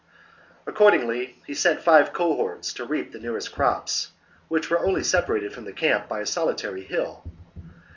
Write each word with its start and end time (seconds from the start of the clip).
Accordingly 0.65 1.35
he 1.45 1.53
sent 1.53 1.83
five 1.83 2.11
cohorts 2.11 2.73
to 2.73 2.85
reap 2.85 3.11
the 3.11 3.19
nearest 3.19 3.51
crops, 3.53 4.13
which 4.47 4.71
were 4.71 4.79
only 4.83 5.03
separated 5.03 5.53
from 5.53 5.65
the 5.65 5.73
camp 5.73 6.09
by 6.09 6.21
a 6.21 6.25
solitary 6.25 6.81
hill. 6.83 7.23